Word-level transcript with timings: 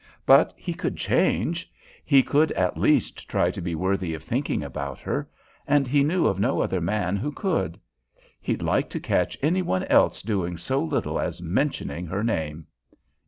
But 0.25 0.55
he 0.57 0.73
could 0.73 0.95
change. 0.97 1.71
He 2.03 2.23
could 2.23 2.51
at 2.53 2.75
least 2.75 3.29
try 3.29 3.51
to 3.51 3.61
be 3.61 3.75
worthy 3.75 4.15
of 4.15 4.23
thinking 4.23 4.63
about 4.63 4.97
her, 5.01 5.29
and 5.67 5.85
he 5.85 6.03
knew 6.03 6.25
of 6.25 6.39
no 6.39 6.59
other 6.59 6.81
man 6.81 7.17
who 7.17 7.31
could. 7.31 7.79
He'd 8.41 8.63
like 8.63 8.89
to 8.89 8.99
catch 8.99 9.37
any 9.43 9.61
one 9.61 9.83
else 9.83 10.23
doing 10.23 10.57
so 10.57 10.83
little 10.83 11.19
as 11.19 11.39
mentioning 11.39 12.07
her 12.07 12.23
name! 12.23 12.65